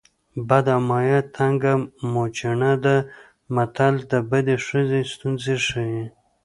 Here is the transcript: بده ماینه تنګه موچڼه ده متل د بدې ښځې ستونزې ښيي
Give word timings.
بده 0.49 0.75
ماینه 0.87 1.19
تنګه 1.35 1.73
موچڼه 2.11 2.73
ده 2.85 2.97
متل 3.55 3.95
د 4.11 4.13
بدې 4.29 4.55
ښځې 4.65 5.01
ستونزې 5.13 5.55
ښيي 5.67 6.03